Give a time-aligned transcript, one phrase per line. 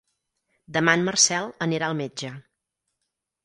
[0.77, 2.35] Demà en Marcel anirà al metge.